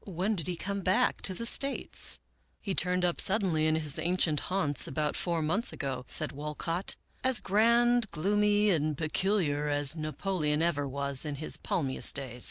When 0.07 0.33
did 0.33 0.47
he 0.47 0.55
come 0.55 0.81
back 0.81 1.21
to 1.21 1.35
the 1.35 1.45
States?"" 1.45 2.17
He 2.59 2.73
turned 2.73 3.05
up 3.05 3.21
suddenly 3.21 3.67
in 3.67 3.75
his 3.75 3.99
ancient 3.99 4.39
haunts 4.49 4.87
about 4.87 5.15
four 5.15 5.43
months 5.43 5.71
ago," 5.71 6.05
said 6.07 6.31
Walcott," 6.31 6.95
as 7.23 7.39
grand, 7.39 8.09
gloomy, 8.09 8.71
and 8.71 8.97
peculiar 8.97 9.69
as 9.69 9.95
Napoleon 9.95 10.63
ever 10.63 10.87
was 10.87 11.23
in 11.23 11.35
his 11.35 11.55
palmiest 11.55 12.15
days. 12.15 12.39